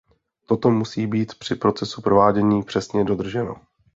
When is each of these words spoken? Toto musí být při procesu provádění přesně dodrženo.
Toto 0.45 0.69
musí 0.71 1.07
být 1.07 1.35
při 1.39 1.55
procesu 1.55 2.01
provádění 2.01 2.63
přesně 2.63 3.03
dodrženo. 3.03 3.55